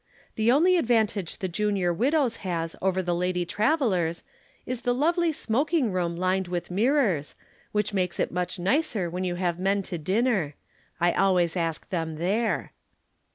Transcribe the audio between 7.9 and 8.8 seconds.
makes it much